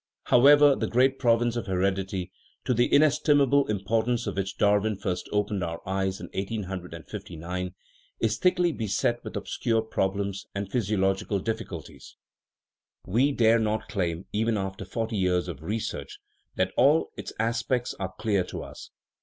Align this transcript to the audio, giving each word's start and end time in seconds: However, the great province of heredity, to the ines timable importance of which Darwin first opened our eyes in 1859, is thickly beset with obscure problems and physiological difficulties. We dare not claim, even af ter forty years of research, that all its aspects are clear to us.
However, 0.23 0.75
the 0.75 0.87
great 0.89 1.19
province 1.19 1.55
of 1.55 1.67
heredity, 1.67 2.31
to 2.65 2.73
the 2.73 2.91
ines 2.91 3.19
timable 3.19 3.67
importance 3.67 4.25
of 4.25 4.35
which 4.35 4.57
Darwin 4.57 4.95
first 4.97 5.29
opened 5.31 5.63
our 5.63 5.79
eyes 5.87 6.19
in 6.19 6.25
1859, 6.33 7.75
is 8.19 8.39
thickly 8.39 8.71
beset 8.71 9.23
with 9.23 9.37
obscure 9.37 9.83
problems 9.83 10.47
and 10.55 10.71
physiological 10.71 11.37
difficulties. 11.37 12.15
We 13.05 13.31
dare 13.31 13.59
not 13.59 13.89
claim, 13.89 14.25
even 14.33 14.57
af 14.57 14.75
ter 14.75 14.85
forty 14.85 15.17
years 15.17 15.47
of 15.47 15.61
research, 15.61 16.17
that 16.55 16.73
all 16.75 17.11
its 17.15 17.31
aspects 17.37 17.93
are 17.99 18.11
clear 18.17 18.43
to 18.45 18.63
us. 18.63 18.89